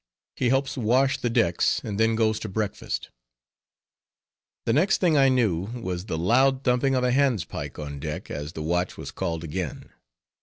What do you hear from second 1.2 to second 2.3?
DECKS, AND THEN